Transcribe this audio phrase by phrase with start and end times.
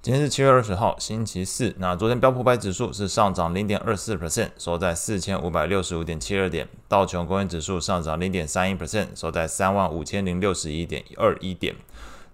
[0.00, 1.74] 今天是七月二十号，星期四。
[1.78, 6.68] 那昨天标普五百指数是上涨零点二四 percent，收在四千五百六十五点七二点。
[6.86, 11.74] 道琼工业指数上涨零点三一 percent，收在三万五千零六十一点二一点。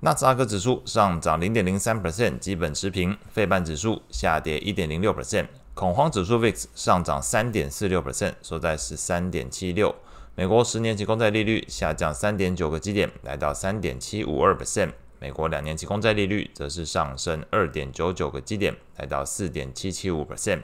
[0.00, 3.14] 纳斯达克指数上涨零点零三 percent，基本持平。
[3.30, 5.48] 费半指数下跌一点零六 percent。
[5.74, 9.94] 恐慌指数 VIX 上涨三点四六 percent，收在十三点七六。
[10.34, 14.92] 美国十年期公债利率下降三点九个基点，来到三点七五二 percent。
[15.20, 20.62] 美国两年期公债利率则是上升二点九九个基点，来到四点七七五 percent。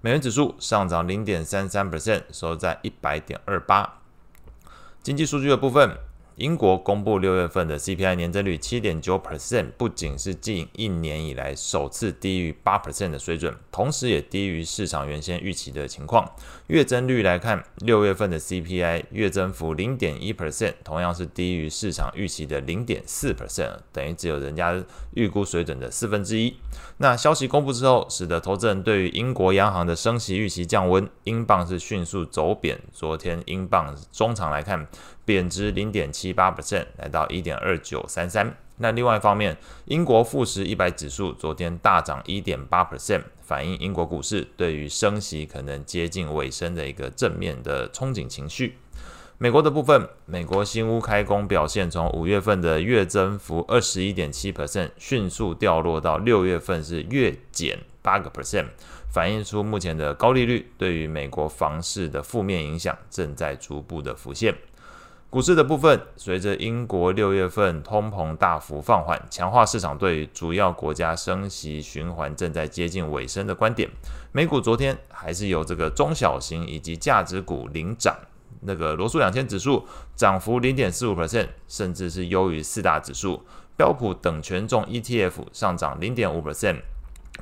[0.00, 4.00] 美元指数上涨零点三三 percent，收在一百点二八。
[5.02, 5.98] 经济数据的部分。
[6.36, 16.30] 英国公布六月份的 CPI 年增率七点九 percent，不仅是近一年以来首次低于八 percent 的水准，同时也低于市场原先预期的情况。
[16.66, 26.54] 月增率来看，六月份的 CPI 月增幅零点一 percent，同样是低于市场预期的零点四 percent，等于只有人家预估水准的四分之一。
[26.98, 32.78] 那消息公布之后，使得投资人对于英国央行的升息预期降温，英镑是迅速走贬。
[32.92, 34.86] 昨天英镑中场来看，
[35.26, 38.56] 贬值零点七八 percent，来到一点二九三三。
[38.78, 48.78] 那另外一方面，英国富时一百指数昨天大涨一点八 percent，反映英国股市对于升息可能接近尾声的一个正面的憧憬情绪。
[49.38, 58.66] 美国的部分，美国新屋开工表现从五月份的月增幅二十一点七 percent，迅速掉落到六月份是月减八个 percent，
[59.10, 64.54] 反映出目前的高利率对于美国房市的负面影响正在逐步的浮现。
[65.36, 73.86] 股市的部分，随着英国六月份通膨大幅放缓，强化市场对主要国家升息循环正在接近尾声的观点。
[74.32, 78.16] 美股昨天还是由这个中小型以及价值股领涨，
[78.62, 83.42] 那个罗素两千指数涨幅零点四五 percent，甚至是优于四大指数。
[83.76, 86.78] 标普等权重 ETF 上涨零点五 percent。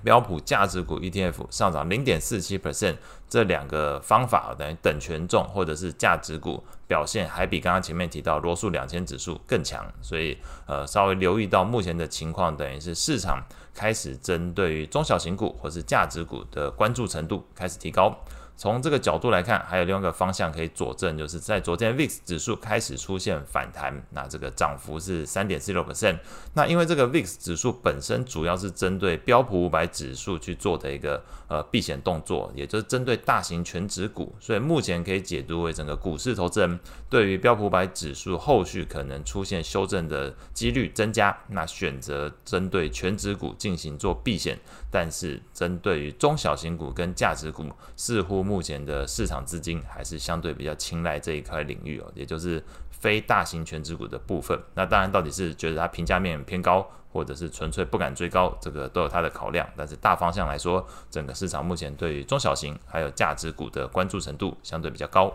[0.03, 2.97] 标普价值股 ETF 上涨零点四七 percent，
[3.29, 18.15] 这两个方法等于等权重或者是价值股表现还比刚刚前面提到罗素两千指数更强，所以呃稍微留意到目前的情况，等于是市场开始针对于中小型股或是价值股的关注程度开始提高。
[18.57, 26.19] 从这个角度来看，还有另外一个方向可以佐证，就是在昨天 VIX 指数开始出现反弹，那这个涨幅是三点四六 percent。
[26.55, 36.79] 那因为这个 VIX 指数本身主要是针对标普五百指数去做的一个呃避险动作，也就是针对大型全指股，所以目前可以解读为整个股市投资人
[37.11, 44.57] 对于标普五百指数后续可能出现修正的几率增加，那选择针对全指股进行做避险，
[44.93, 48.44] 但是针对于中小型股跟价值股似乎。
[48.45, 54.59] 目前的市场资金还是相对比较青睐这一块领域哦，也就是非大型全值股的部分。
[54.75, 59.67] 那当然，到底是觉得它评价面偏高，或者是纯粹不敢追高，这个都有它的考量。
[59.77, 65.33] 但是大方向来说，整个市场目前对于中小型还有价值股的关注程度相对比较高。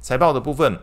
[0.00, 0.78] 财报的部分，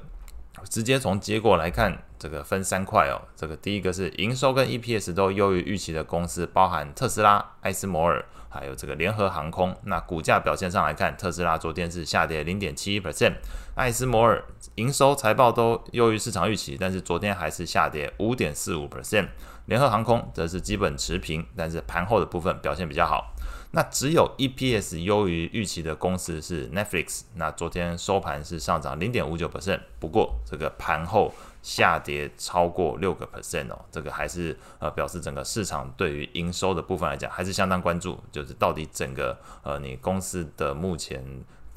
[0.69, 3.21] 直接从结果来看，这个分三块哦。
[3.35, 8.23] 这个第一个是营收跟 EPS 都优于预期的公司，包含特斯拉、艾斯摩尔。
[8.49, 13.33] 还有这个联合航空，那股价表现上来看，特斯拉昨天是下跌零点七一 percent，
[13.75, 14.41] 艾斯摩尔
[14.75, 19.27] 营收财报都优于市场预期，但是昨天还是下跌五点四五 percent，
[19.65, 23.35] 联合航空则是基本持平，但是盘后的部分表现比较好。
[23.71, 31.33] 那只有 EPS 优于预期的公司是 Netflix，那昨天收盘是上涨零点五九 percent，不过这个盘后。
[31.63, 41.21] 下跌超过六个 percent 哦，这个还是呃表示整个市场对于营收的部分来讲还是相当关注，就是到底整个呃你公司的目前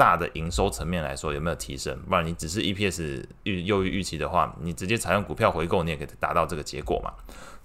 [0.00, 7.12] 大的营收层面来说有没有提升，不然你只是 EPS 预优于预期的话，你直接采用股票回购你也可以达到这个结果嘛。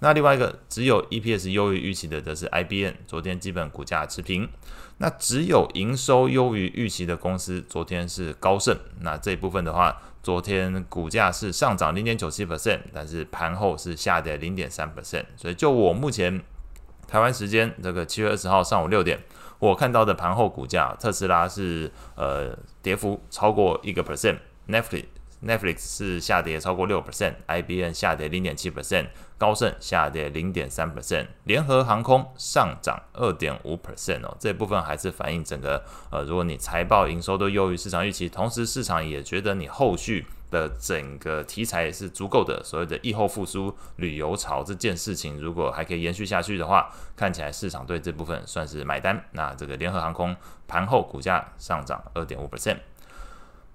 [0.00, 4.46] 那另外一个只有 EPS 优于预期的则是 IBM，昨天基本股价持平。
[4.98, 9.96] 那只有营收优于预期的公司，昨天是高盛，那这一部分的话。
[10.22, 15.24] 昨天股价是上涨零点九七 percent，但是盘后是下跌零点三 percent。
[15.36, 16.42] 所以就我目前
[17.06, 19.20] 台湾时间这个七月二十号上午六点，
[19.58, 25.04] 我看到的盘后股价，特斯拉是呃跌幅超过一个 percent，Netflix
[25.44, 29.06] Netflix 是下跌超过六 percent，IBM 下跌零点七 percent。
[29.38, 49.24] 高盛下跌零点三 percent，联合航空上涨二点五 percent 哦，这部分还是反映整个呃，如果你财报营收都优于市场预期，同时市场也觉得你后续的整个题材也是足够的，所谓的疫后复苏旅游潮这件事情，如果还可以延续下去的话，看起来市场对这部分算是买单。
[49.32, 50.34] 那这个联合航空
[50.66, 52.78] 盘后股价上涨二点五 percent。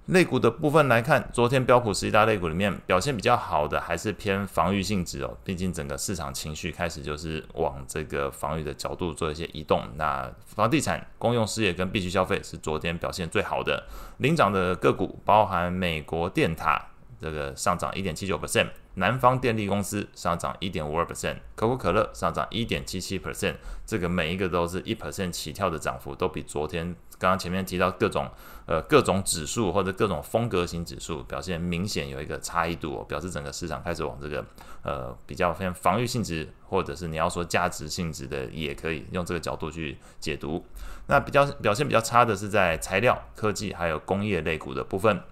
[0.07, 9.83] 类股的部分来看，昨天标普十一大类股里面表现比较好的还是偏防御性质哦，毕竟整个市场情绪开始就是往这个防御的角度做一些移动。
[9.95, 13.87] 那房地产、公用事业跟必需消费是昨天表现最好的，
[14.17, 16.83] 领涨的个股包含美国电塔，
[17.21, 18.69] 这个上涨一点七九 percent。
[18.95, 26.85] 南方电力公司上涨一点五二 percent，可口可乐上涨一点七七 percent，这个每一个都是一 percent 起跳的涨幅，都比昨天
[27.17, 28.29] 刚刚前面提到各种
[28.65, 34.45] 呃各种指数或者各种风格型指数表现明显有一个差异度，哦表示整个市场开始往这个
[34.83, 40.65] 呃比较偏防御性质，或者是你要说价值性质的，也可以用这个角度去解读。
[41.07, 45.23] 那比较表现比较差的是在材料、科技还有工业类股的部分。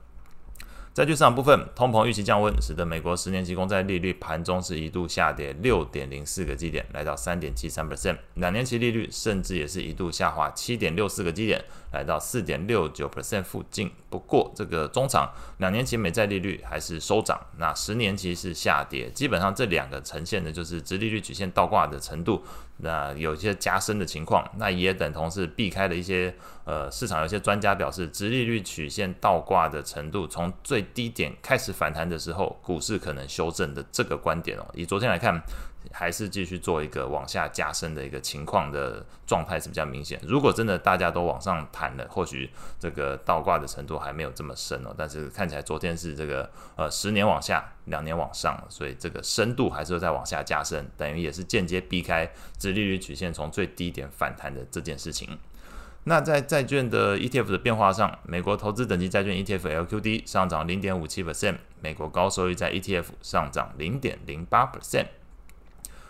[0.99, 8.17] 债券市场部分，通膨预期降温，使得美国十年期公债利率盘中是一度下跌六点零四个基点，来到三点七三百分。
[8.33, 11.63] 两年期利率甚至也是一度下滑七点六四个基点，
[11.93, 13.89] 来到四点六九 percent 附近。
[14.09, 19.09] 不过，这个中长两年期美债利率还是收涨，那十年期是下跌。
[19.11, 22.43] 基本上这两个呈现的就是殖利率曲线倒挂的程度。
[22.79, 26.33] 那有一些加深的情况，那也等同是避开了一些
[26.65, 34.65] 呃市场有些专家表示，直利率曲线倒挂的程度从最低点开始反弹的时候，股市可能修正的这个观点哦。
[34.73, 35.41] 以昨天来看。
[35.91, 40.19] 还是继续做一个往下加深的一个情况的状态是比较明显。
[40.23, 42.49] 如果真的大家都往上弹了，或许
[42.79, 44.93] 这个倒挂的程度还没有这么深哦。
[44.97, 55.37] 但是看起来昨天是这个呃十年往下，两年往上，所以这个深度还是在往下加深，等于也是间接避开直利率曲线从最低点反弹的这件事情。
[56.05, 65.07] 那在债券的 ETF 的变化上，美国投资等级债券 ETF LQD 上涨零点五七 percent，美国高收益债 ETF 上涨零点零八 percent。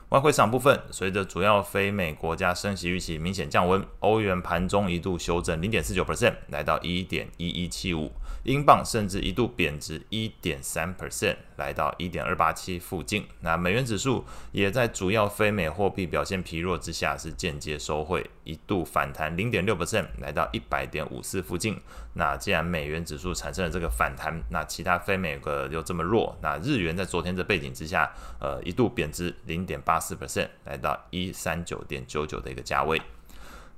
[0.09, 8.11] 外汇市场部分，随着主要非美国家升息预期明显降温，欧元盘中一度修正零点四九 percent，来到一点一一七五。
[8.43, 13.23] 英镑甚至一度贬值一点三 percent，来到一点二八七附近。
[13.41, 21.79] 那美元指数也在主要非美货币表现疲弱之下，是间接收汇，一度反弹零点六 percent，来到一百点五四附近。
[22.13, 32.99] 那既然美元指数产生了这个反弹，那其他非美个又这么弱，那日元在昨天的背景之下，呃，一度贬值零点八四 percent，来到一三九点九九的一个价位。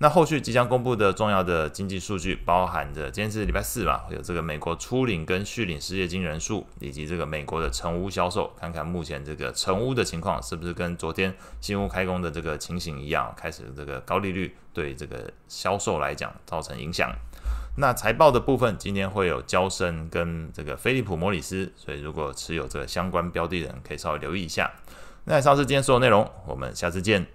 [0.01, 17.13] 那后续即将公布的重要的经济数据，包含着今天是礼拜四嘛，会有这个美国初领跟续领失业金人数，以及这个美国的成屋销售，看看目前这个成屋的情况是不是跟昨天新屋开工的这个情形一样，开始这个高利率对这个销售来讲造成影响。
[17.77, 24.71] 那财报的部分，今天会有交生跟这个菲利普摩里斯，所以如果持有这个相关标的人，可以稍微留意一下。
[25.25, 27.27] 那以上是今天所有内容，我们下次见。